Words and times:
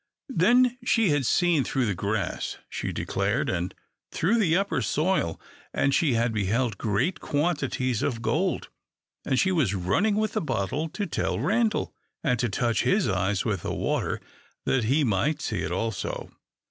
Then 0.33 0.79
she 0.83 1.09
had 1.11 1.27
seen 1.27 1.63
through 1.63 1.85
the 1.85 1.93
grass, 1.93 2.57
she 2.69 2.91
declared, 2.91 3.51
and 3.51 3.71
through 4.11 4.39
the 4.39 4.57
upper 4.57 4.81
soil, 4.81 5.39
and 5.75 5.93
she 5.93 6.13
had 6.15 6.33
beheld 6.33 6.79
great 6.79 7.19
quantities 7.19 8.01
of 8.01 8.19
gold. 8.23 8.69
And 9.25 9.39
she 9.39 9.51
was 9.51 9.75
running 9.75 10.15
with 10.15 10.33
the 10.33 10.41
bottle 10.41 10.89
to 10.89 11.05
tell 11.05 11.37
Randal, 11.37 11.93
and 12.23 12.39
to 12.39 12.49
touch 12.49 12.81
his 12.81 13.07
eyes 13.07 13.45
with 13.45 13.61
the 13.61 13.75
water 13.75 14.19
that 14.65 14.85
he 14.85 15.03
might 15.03 15.39
see 15.39 15.61
it 15.61 15.71
also. 15.71 16.31